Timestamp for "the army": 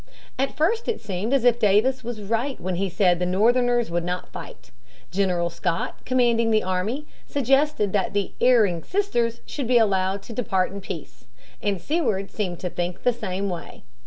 6.49-7.05